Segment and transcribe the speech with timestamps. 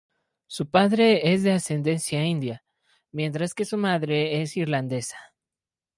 [0.47, 2.63] Su padre es de ascendencia india;
[3.11, 5.35] mientras que su madre es irlandesa.